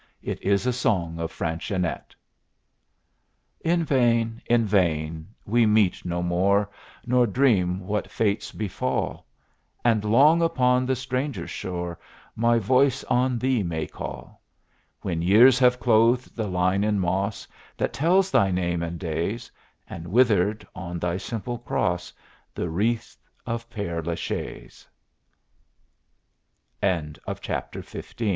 [0.23, 2.15] It is a song of Fanchonette:
[3.63, 6.71] In vain, in vain; we meet no more,
[7.05, 9.27] Nor dream what fates befall;
[9.85, 11.99] And long upon the stranger's shore
[12.35, 14.41] My voice on thee may call,
[15.01, 17.47] When years have clothed the line in moss
[17.77, 19.51] That tells thy name and days,
[19.87, 22.11] And withered, on thy simple cross,
[22.55, 24.87] The wreaths of Pere la Chaise!
[26.81, 28.27] XVI THE MALADY CALLE